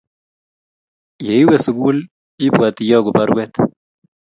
Yeiwe 1.27 1.55
sukul 1.65 1.97
ibwatviyaku 2.45 3.09
barwet. 3.17 3.53